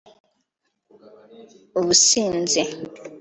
[1.79, 2.61] ubusinzi